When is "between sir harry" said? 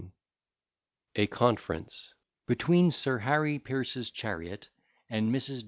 2.47-3.59